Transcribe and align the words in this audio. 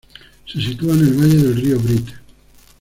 Se 0.51 0.59
sitúa 0.59 0.95
en 0.95 1.01
el 1.01 1.13
valle 1.13 1.37
del 1.37 1.55
río 1.55 1.79
Brit. 1.79 2.07